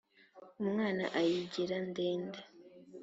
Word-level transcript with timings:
umwana 0.61 1.03
ayigira 1.19 1.77
ndende 1.89 2.39